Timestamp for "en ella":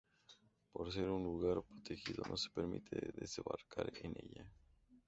4.01-4.47